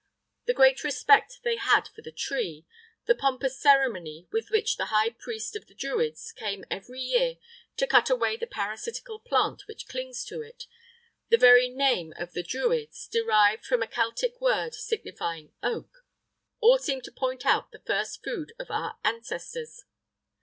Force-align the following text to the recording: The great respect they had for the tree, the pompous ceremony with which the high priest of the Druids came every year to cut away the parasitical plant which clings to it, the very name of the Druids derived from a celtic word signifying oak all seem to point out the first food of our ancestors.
The 0.45 0.55
great 0.55 0.83
respect 0.83 1.41
they 1.43 1.57
had 1.57 1.87
for 1.89 2.01
the 2.01 2.11
tree, 2.11 2.65
the 3.05 3.13
pompous 3.13 3.61
ceremony 3.61 4.27
with 4.31 4.49
which 4.49 4.77
the 4.77 4.85
high 4.85 5.11
priest 5.11 5.55
of 5.55 5.67
the 5.67 5.75
Druids 5.75 6.31
came 6.31 6.65
every 6.71 6.99
year 6.99 7.37
to 7.77 7.85
cut 7.85 8.09
away 8.09 8.35
the 8.35 8.47
parasitical 8.47 9.19
plant 9.19 9.67
which 9.67 9.87
clings 9.87 10.25
to 10.25 10.41
it, 10.41 10.63
the 11.29 11.37
very 11.37 11.69
name 11.69 12.13
of 12.17 12.31
the 12.33 12.41
Druids 12.41 13.07
derived 13.09 13.63
from 13.63 13.83
a 13.83 13.87
celtic 13.87 14.41
word 14.41 14.73
signifying 14.73 15.53
oak 15.61 16.03
all 16.61 16.79
seem 16.79 17.01
to 17.01 17.11
point 17.11 17.45
out 17.45 17.71
the 17.71 17.83
first 17.85 18.23
food 18.23 18.53
of 18.57 18.71
our 18.71 18.97
ancestors. 19.03 19.83